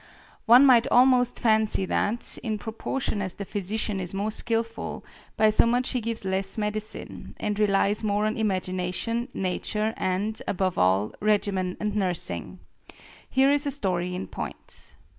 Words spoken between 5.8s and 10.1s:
he gives less medicine, and relies more on imagination, nature,